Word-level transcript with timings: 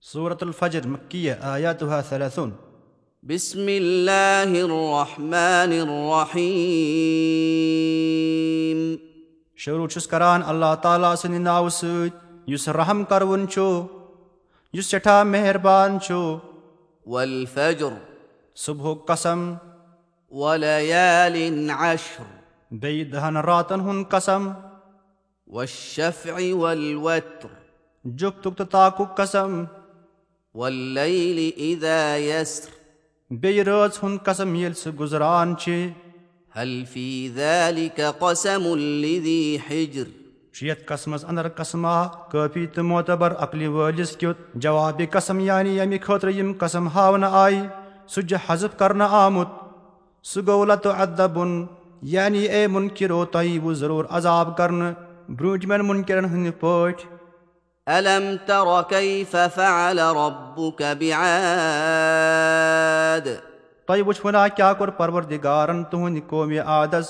سورة 0.00 0.38
الفجر 0.42 0.88
مكية 0.88 1.32
آياتها 1.54 2.00
ثلاثون 2.00 2.56
بسم 3.22 3.68
الله 3.68 4.60
الرحمن 4.64 5.72
الرحيم 5.72 6.46
شروع 9.56 9.88
چھُس 9.88 10.06
کران 10.06 10.42
اللہ 10.46 10.74
تعالیٰ 10.82 11.14
سٕنٛدِ 11.16 11.38
ناوٕ 11.38 11.68
سۭتۍ 11.68 12.10
یُس 12.46 12.68
رحم 12.68 13.04
کروُن 13.04 13.48
چھُ 13.48 13.62
یُس 14.74 14.86
سٮ۪ٹھاہ 14.86 15.22
مہربان 15.24 15.98
والفجر 17.06 17.92
صبحُک 18.56 19.06
قسم 19.08 19.40
وليال 20.30 21.36
عشر 21.78 22.28
بیٚیہِ 22.70 23.12
دہن 23.12 23.36
راتن 23.36 23.80
ہُنٛد 23.80 24.10
قسم 24.10 24.42
والشفع 25.46 26.36
والوتر 26.54 27.52
تہٕ 28.42 28.66
تاکُک 28.70 29.16
قسم 29.16 29.64
والليل 30.56 31.38
إذا 31.58 32.16
يسر. 32.16 32.68
بیٚیہِ 33.30 33.64
رٲژ 33.66 33.98
ہُنٛد 34.02 34.24
قسم 34.24 34.54
ییٚلہِ 34.54 34.76
سُہ 34.76 34.90
گُزران 34.98 35.56
چھِ 35.56 35.88
هل 36.56 36.70
في 36.92 37.08
ذلك 37.34 38.00
قسم 38.20 38.68
لذي 38.76 39.56
حجر؟ 39.66 40.04
چھُ 40.52 40.66
یتھ 40.66 40.84
قسمس 40.86 41.24
انٛدر 41.24 41.48
قسما 41.56 41.96
کٲفی 42.32 42.66
تہٕ 42.74 42.84
معتبر 42.84 43.34
عقلہِ 43.38 43.66
وٲلِس 43.74 44.16
کیُتھ 44.16 44.40
جوابِ 44.54 45.06
قسم 45.10 45.40
یعنی 45.40 45.76
ییٚمہِ 45.76 46.00
خٲطرٕ 46.02 46.32
یِم 46.34 46.52
قسم 46.58 46.88
ہاونہٕ 46.94 47.34
آیہِ 47.42 47.66
سُہ 48.14 48.22
چھُ 48.28 48.36
حضف 48.46 48.78
کرنہٕ 48.78 49.08
آمُت 49.24 49.48
سُہ 50.30 50.46
گوٚو 50.46 50.64
لتہٕ 50.64 51.00
ادبُن 51.00 51.66
یعنی 52.14 52.44
اے 52.44 52.66
مُنکِرو 52.66 53.24
تۄہہِ 53.24 53.56
یٖوٕ 53.56 53.74
ضروٗر 53.74 54.04
عذاب 54.16 54.56
کرنہٕ 54.56 54.94
برٛوٗنٛٹھمٮ۪ن 55.28 55.86
مُنکِرن 55.86 56.24
ہٕنٛدِ 56.24 56.60
پٲٹھۍ 56.60 57.15
ألم 57.88 58.38
تر 58.46 58.82
كيف 58.82 59.36
فعل 59.54 59.98
ربك 59.98 60.82
بعاد؟ 61.00 63.26
تۄہہِ 63.86 64.00
وٕچھوُنا 64.06 64.48
کیٛاہ 64.48 64.74
کوٚر 64.78 64.90
پروردِگارن 64.96 65.84
تُہنٛدِ 65.90 66.20
قومہِ 66.28 66.58
عادس 66.58 67.08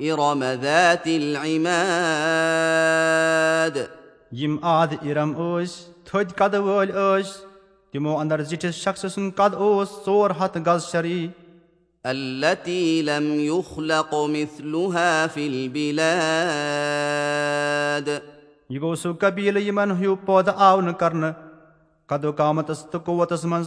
إرم 0.00 0.42
ذات 0.62 1.06
العماد. 1.06 1.64
یِم 4.42 4.54
عاد 4.62 4.90
اِرم 5.02 5.30
ٲسۍ 5.32 5.74
تھٔدۍ 6.04 6.34
قدٕ 6.36 6.60
وٲلۍ 6.60 6.92
ٲسۍ 6.92 7.32
تِمو 7.92 8.12
انٛدر 8.20 8.40
زِٹھِس 8.42 8.74
شخصہٕ 8.74 9.10
سُنٛد 9.14 9.32
قد 9.36 9.54
اوس 9.54 9.88
ژور 10.06 10.30
ہتھ 10.40 10.58
گز 10.66 10.82
شرعی 10.92 11.28
التي 12.04 13.02
لم 13.02 13.40
يخلق 13.40 14.14
مثلها 14.14 15.26
في 15.26 15.46
البلاد 15.46 18.33
یہِ 18.70 18.80
گوٚو 18.80 18.94
سُہ 19.02 19.12
قبیٖلہٕ 19.20 19.62
یِمن 19.62 19.90
ہیوٗ 20.00 20.16
پٲدٕ 20.26 20.54
آو 20.66 20.80
نہٕ 20.80 20.98
کرنہٕ 21.00 21.32
قدو 22.08 22.30
قامتس 22.36 22.78
تہٕ 22.90 23.04
قوتس 23.04 23.42
منٛز 23.44 23.66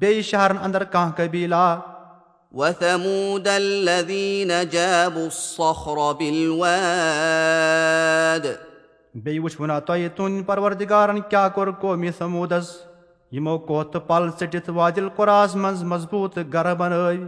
بیٚیہِ 0.00 0.22
شہرن 0.30 0.58
انٛدر 0.58 0.84
کانٛہہ 0.92 1.16
قبیٖلا 1.16 1.66
وثمود 2.54 3.46
الذين 3.48 4.50
جابوا 4.72 5.22
الصخر 5.22 5.98
بالواد 6.18 6.74
بیٚیہِ 9.14 9.42
وٕچھوُنا 9.42 9.78
تۄہہِ 9.78 10.08
تُہنٛدِ 10.16 10.46
پروردِگارن 10.46 11.18
کیٛاہ 11.30 11.48
کوٚر 11.54 11.70
قومی 11.80 12.10
سموٗدس 12.18 12.66
یِمو 13.32 13.54
کوٚت 13.58 13.86
تہٕ 13.92 14.06
پل 14.08 14.22
ژٔٹِتھ 14.40 14.70
وادِل 14.70 15.08
قۄراہس 15.16 15.52
منٛز 15.56 15.80
مضبوٗط 15.92 16.34
گرٕ 16.52 16.74
بنٲوۍ 16.78 17.20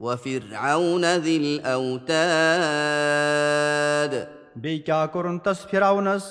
وفرعون 0.00 1.04
ذي 1.24 1.36
الأوتاد 1.38 2.12
بیٚیہِ 4.56 4.84
کیٛاہ 4.86 5.06
کوٚرُن 5.06 5.38
تس 5.44 5.58
پھراونس 5.70 6.22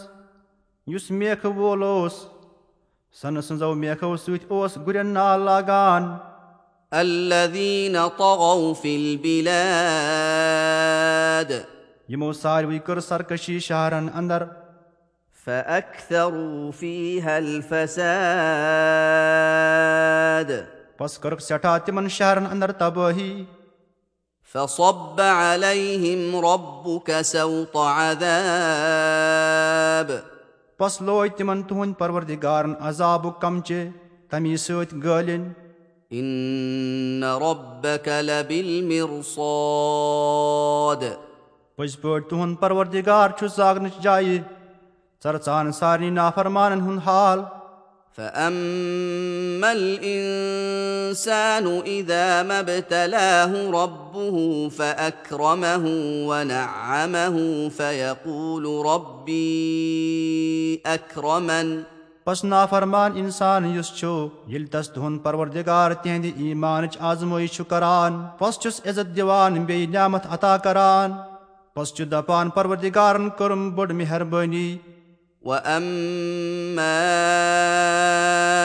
یُس 0.92 1.06
میکھٕ 1.12 1.46
وول 1.56 1.82
اوس 1.84 2.16
سنہٕ 3.22 3.42
سٕنٛزو 3.48 3.72
میکھو 3.82 4.12
سۭتۍ 4.18 4.46
اوس 4.50 4.74
گُرٮ۪ن 4.86 5.08
نال 5.14 5.40
لاگان 5.46 6.04
الذين 6.92 7.96
طغوا 8.18 8.74
في 8.82 8.92
البلاد 8.96 10.10
یِمو 12.10 12.30
ساروٕے 12.34 12.80
کٔر 12.86 13.00
سرکٔشی 13.10 13.58
شہرن 13.68 14.06
انٛدر 14.14 14.42
فأكثروا 15.46 16.72
فيها 16.80 17.34
الفساد 17.36 18.10
بس 21.00 21.12
کٔرٕکھ 21.18 21.44
سٮ۪ٹھاہ 21.44 21.78
تِمن 21.86 22.06
شہرن 22.18 22.46
انٛدر 22.46 22.72
تبٲہی 22.82 23.34
فصب 24.56 25.20
عليهم 25.22 26.46
ربك 26.46 27.10
سوط 27.22 27.76
عذاب 27.78 28.30
بس 30.80 31.02
لوج 31.02 31.30
تِمن 31.38 31.60
تُہنٛدِ 31.70 31.98
پروردِگارن 31.98 32.74
عذابُک 32.88 33.36
کمچہِ 33.42 33.82
تمی 34.30 34.54
سۭتۍ 34.66 34.96
گٲلِنۍ 35.04 35.50
إن 36.20 37.24
ربك 37.42 38.08
لبالمرصاد 38.28 39.32
پٔزۍ 41.76 41.98
پٲٹھۍ 42.02 42.28
تُہنٛد 42.30 42.56
پروردِگار 42.60 43.28
چھُ 43.38 43.44
زاگنٕچ 43.56 43.96
جایہِ 44.04 44.38
ژرژان 45.24 45.66
سارنٕے 45.80 46.10
نافرمانن 46.10 46.82
ہُنٛد 46.82 47.02
حال 47.06 47.40
فأما 48.16 49.72
الإنسان 49.72 51.66
إذا 51.86 52.44
ما 52.44 52.60
ابتلاه 52.60 53.52
ربه 53.84 54.70
فأكرمه 54.70 55.84
ونعمه 56.30 57.36
فيقول 57.70 58.66
ربي 58.86 60.82
أكرمن 60.86 61.82
بس 62.28 62.44
نافرمان 62.46 63.12
اِنسان 63.16 63.66
یُس 63.76 63.90
چھُ 63.96 64.06
ییٚلہِ 64.48 64.70
تس 64.72 64.90
تُہنٛد 64.90 65.24
پروردِگار 65.24 65.92
تِہنٛدِ 65.94 66.26
ایٖمانٕچ 66.36 66.98
آزمٲیش 67.00 67.52
چھُ 67.52 67.62
کران 67.70 68.26
بس 68.42 68.60
چھُس 68.60 68.82
عزت 68.86 69.16
دِوان 69.16 69.54
بیٚیہِ 69.66 69.90
نعمت 69.90 70.24
عطا 70.30 70.58
کران۔ 70.58 71.12
بس 71.76 71.94
چھُ 71.94 72.06
دپان 72.12 72.50
پروردِگارن 72.50 73.30
کٔرٕم 73.30 73.70
بٔڑ 73.76 73.92
مہربٲنی 73.92 74.78
واما 75.42 77.00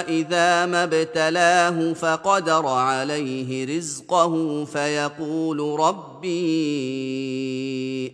اذا 0.08 0.66
ما 0.66 0.84
ابتلاه 0.84 1.92
فقدر 1.92 2.66
عليه 2.66 3.76
رزقه 3.76 4.64
فيقول 4.64 5.60
ربي 5.80 6.40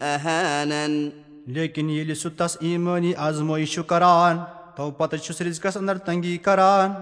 اهانن 0.03 1.09
لیکِن 1.47 1.91
ییٚلہِ 1.91 2.17
سُہ 2.17 2.29
تس 2.39 2.57
ایٖمٲنی 2.61 3.13
آزمٲیش 3.29 3.75
چھُ 3.75 3.83
کران 3.89 4.39
تو 4.77 4.91
پتہٕ 4.91 5.23
چھُس 5.25 5.41
رِزقس 5.43 5.77
انٛدر 5.77 5.99
تنگی 6.07 6.37
کران 6.45 6.93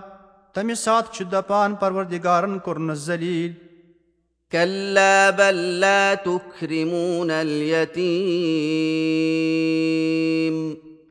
تمہِ 0.55 0.75
ساتہٕ 0.85 1.13
چھُ 1.15 1.25
دپان 1.33 1.75
پروردِگارن 1.81 2.59
ذلیل 3.07 3.53
كلا 4.53 5.31
بل 5.39 5.57
لا 5.81 6.15
تكرمون 6.15 7.31
اليتيم 7.31 8.09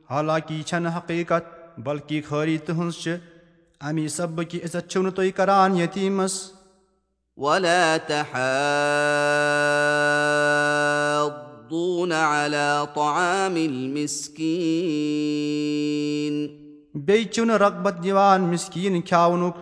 حالانکہِ 0.09 0.53
یہِ 0.57 0.63
چھنہٕ 0.66 0.95
حقیٖقت 0.97 1.45
بلکہِ 1.85 2.18
خٲری 2.28 2.57
تُہنٛز 2.66 2.95
چھِ 3.03 3.12
امی 3.88 4.06
سبقہِ 4.18 4.57
عزت 4.66 4.85
چھِو 4.90 5.01
نہٕ 5.01 5.16
تُہۍ 5.16 5.31
کران 5.38 5.72
یتیٖمس 5.78 6.35
ولا 7.38 7.97
تحاضون 8.07 8.41
على 12.12 12.69
طعام 12.96 13.56
المسكين 13.56 14.38
بیٚیہِ 16.94 17.31
چھِو 17.34 17.44
نہٕ 17.46 17.57
رغبت 17.66 17.96
دِوان 18.03 18.41
مِسکیٖن 18.51 18.96
کھیاونُک 19.01 19.56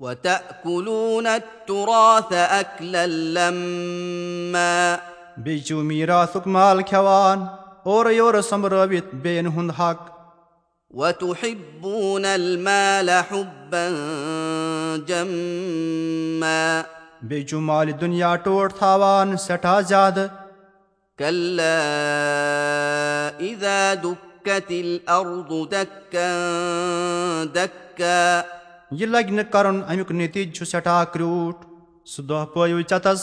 وتأكلون 0.00 1.26
التراث 1.26 2.32
أكلا 2.32 3.04
لما 3.06 4.96
بیٚیہِ 5.36 5.64
چھِو 5.66 5.82
میٖراثُک 5.82 6.46
مال 6.46 6.82
کھٮ۪وان 6.82 7.38
اورٕ 7.84 8.12
یورٕ 8.12 8.40
سوٚمبرٲوِتھ 8.48 9.14
بیٚین 9.22 9.46
ہُنٛد 9.46 9.70
حق 9.78 10.08
وتحبون 10.90 12.24
المال 12.24 13.10
حبا 13.30 13.86
جما 15.08 16.58
بیٚیہِ 17.22 17.46
چھُ 17.48 17.58
مالہِ 17.68 18.00
دُنیا 18.00 18.34
ٹوٹھ 18.44 18.74
تھاوان 18.78 19.36
سٮ۪ٹھاہ 19.36 19.80
زیادٕ 19.88 20.26
كلا 21.18 21.78
إذا 23.40 23.94
دكت 23.94 24.70
الأرض 24.70 25.52
دكا 25.72 26.30
دكا 27.54 28.42
یہِ 28.90 29.06
لگہِ 29.06 29.30
نہٕ 29.32 29.50
کرُن 29.52 29.80
امیُک 29.88 30.12
نٔتیٖجہٕ 30.12 30.54
چھُ 30.54 30.64
سٮ۪ٹھاہ 30.66 31.04
کرٛیوٗٹھ 31.12 31.66
سُہ 32.12 32.22
دۄہ 32.28 32.44
پٲیِو 32.54 32.80
ژٮ۪تس 32.80 33.20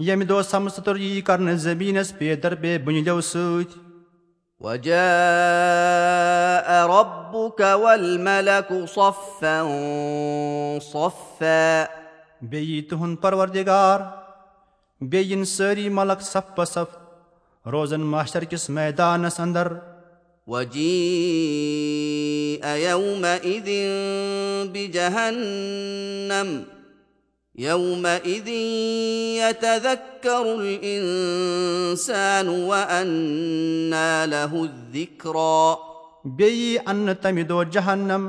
ییٚمہِ 0.00 0.28
دۄہ 0.28 0.42
سمستُر 0.50 0.96
یی 0.96 1.20
کرنہٕ 1.20 1.56
زمیٖنس 1.66 2.12
پیدر 2.18 2.54
بیٚیہِ 2.54 2.84
بُنیلیو 2.84 3.20
سۭتۍ 3.20 3.87
وجاء 4.60 4.98
ربك 6.86 7.60
والملك 7.60 8.72
صفا 8.88 9.56
صفا. 10.92 11.84
بیٚیہِ 12.42 12.70
یی 12.70 12.82
تُہنٛد 12.82 13.16
پروردِگار 13.20 14.00
بیٚیہِ 15.00 15.30
یِن 15.32 15.44
سٲری 15.44 15.88
ملک 15.88 16.20
صف 16.22 16.56
پہ 16.56 16.64
صف 16.64 16.90
روزن 17.66 18.00
ماشر 18.00 18.44
کِس 18.44 18.70
میدانس 18.70 19.40
انٛدر 19.40 19.68
وجيء 20.46 20.78
يومئذ 22.76 23.68
بجهنم 24.72 26.48
يومئذ 27.58 28.48
يتذكر 29.38 30.44
الانسان 30.60 32.48
وانى 32.48 34.10
له 34.26 34.52
الذكرى. 34.62 35.68
بیٚیہِ 36.24 36.58
یی 36.58 36.78
اَننہٕ 36.86 37.14
تَمہِ 37.22 37.42
دۄہ 37.48 37.64
جہنم 37.72 38.22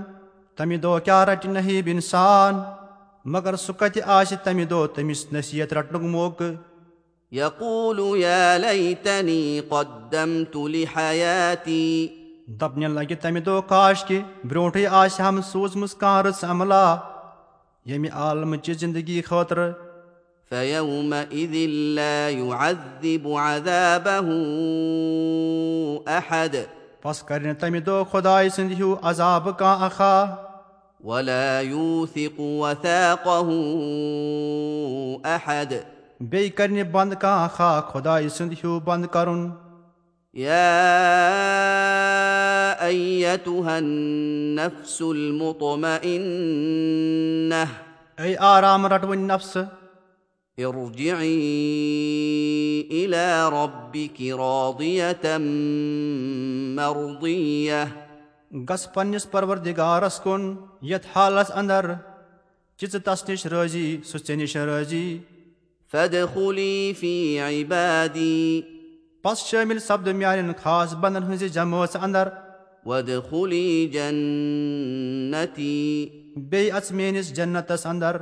تَمہِ 0.57 0.75
دۄہ 0.83 0.99
کیٛاہ 1.05 1.23
رَٹہِ 1.25 1.47
نہیٖب 1.51 1.87
اِنسان 1.93 2.53
مگر 3.35 3.53
سُہ 3.65 3.73
کَتہِ 3.79 3.99
آسہِ 4.17 4.37
تَمہِ 4.43 4.63
دۄہ 4.69 4.87
تٔمِس 4.95 5.21
نصیحت 5.33 5.69
رٹنُک 5.73 6.03
موقعہٕ 6.15 6.55
يقول 7.31 7.99
يا 8.21 8.57
ليتني 8.57 9.61
قدمت 9.69 10.55
لحياتي 10.55 11.89
دَپنہِ 12.59 12.87
لگہِ 12.97 13.15
تَمہِ 13.21 13.41
دۄہ 13.45 13.61
کاش 13.69 13.97
کہِ 14.05 14.17
برونٛٹھٕے 14.43 14.87
آسہِ 14.87 15.19
ہم 15.27 15.35
سوٗزمٕژ 15.51 15.91
کانٛہہ 15.95 16.25
رٕژ 16.25 16.43
عملا 16.49 16.85
ییٚمہِ 17.85 18.09
عالمہٕ 18.11 18.61
چہِ 18.63 18.73
زندگی 18.79 19.21
خٲطرٕ 19.27 19.71
فيومئذ 20.49 21.53
لا 21.95 22.29
يعذب 22.29 23.27
عذابه 23.37 24.27
احد 26.17 26.55
پس 27.01 27.17
کرِ 27.23 27.41
نہٕ 27.45 27.59
تَمہِ 27.59 27.79
دۄہ 27.85 28.03
خۄداے 28.11 28.49
سٕنٛدِ 28.49 28.73
ہیوٗ 28.79 28.95
عذابہٕ 29.09 29.57
کانٛہہ 29.59 29.85
اکھا 29.85 30.15
ولا 31.09 31.61
يوثق 31.61 32.39
وثاقه 32.39 33.49
احد 35.35 35.71
بیٚیہِ 36.19 36.51
کرِ 36.57 36.69
نہٕ 36.71 36.91
بنٛد 36.91 37.13
کانٛہہ 37.21 37.45
اکھا 37.45 37.71
خۄداے 37.91 38.29
سُنٛد 38.29 38.53
ہیوٗ 38.63 38.79
بنٛد 38.85 39.05
کرُن 39.13 39.41
يا 40.33 40.65
ايتها 42.89 43.75
النفس 43.77 44.97
المطمئنه 45.09 46.23
اے 48.23 48.31
آرام 48.51 48.81
رٹوٕنۍ 48.93 49.23
نفسہٕ 49.31 49.65
ارجعي 50.57 51.39
الى 52.91 53.49
ربك 53.53 54.17
راضيه 54.43 55.37
مرضيه 56.79 57.81
گژھ 58.69 58.87
پننِس 58.93 59.25
پروردِگارس 59.31 60.19
کُن 60.23 60.53
یتھ 60.91 61.07
حالس 61.15 61.51
انٛدر 61.51 61.85
چہِ 62.77 62.85
ژٕ 62.91 63.01
تس 63.05 63.19
نِش 63.29 63.45
رٲضی 63.53 63.87
سُہ 64.09 64.17
ژےٚ 64.25 64.37
نِش 64.37 64.55
رٲضی 64.57 65.07
فادخلي 65.91 66.93
في 66.99 67.13
عبادي 67.47 68.61
پس 69.23 69.37
شٲمِل 69.49 69.79
سپدٕ 69.79 70.13
میانٮ۪ن 70.13 70.51
خاص 70.63 70.93
بنٛدن 70.93 71.23
ہٕنٛزِ 71.23 71.43
جمٲژ 71.53 71.95
انٛدر 71.95 72.27
وادخلي 72.85 73.87
جنتي. 73.93 75.79
بیٚیہِ 76.35 76.71
اژ 76.71 76.91
میٲنِس 76.91 77.33
جنتس 77.35 77.85
انٛدر 77.85 78.15